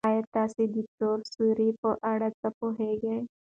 ایا 0.09 0.23
تاسي 0.35 0.63
د 0.73 0.75
تور 0.97 1.19
سوري 1.33 1.69
په 1.81 1.89
اړه 2.11 2.27
څه 2.39 2.47
پوهېږئ؟ 2.59 3.19